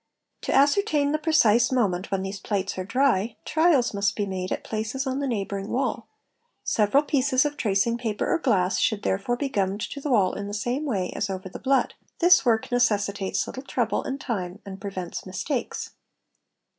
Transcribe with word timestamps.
To 0.41 0.51
ascertain 0.51 1.11
the 1.11 1.19
precise 1.19 1.71
moment 1.71 2.09
when 2.09 2.23
these 2.23 2.39
plates 2.39 2.75
are 2.79 2.83
dry, 2.83 3.35
trials 3.45 3.93
must 3.93 4.15
be 4.15 4.25
made 4.25 4.51
at 4.51 4.63
places 4.63 5.05
on 5.05 5.19
the 5.19 5.27
neighbouring 5.27 5.69
wall; 5.69 6.07
several 6.63 7.03
pieces 7.03 7.45
of 7.45 7.55
tracing 7.55 7.99
paper 7.99 8.25
or 8.33 8.39
glass, 8.39 8.79
should 8.79 9.03
therefore 9.03 9.37
be 9.37 9.47
gummed 9.47 9.81
to 9.91 10.01
the 10.01 10.09
wall 10.09 10.33
in 10.33 10.47
the 10.47 10.55
same 10.55 10.85
way 10.85 11.13
as 11.15 11.29
over 11.29 11.47
the 11.49 11.59
blood; 11.59 11.93
this 12.17 12.43
work 12.43 12.71
necessitates 12.71 13.45
little 13.45 13.61
trouble 13.61 14.01
and 14.03 14.19
time 14.19 14.57
and 14.65 14.81
prevents 14.81 15.23
mistakes. 15.27 15.91